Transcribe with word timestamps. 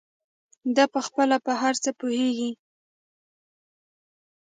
دى 0.75 0.85
پخپله 0.93 1.37
په 1.45 1.53
هر 1.61 1.73
څه 1.83 1.89
پوهېږي. 1.99 2.51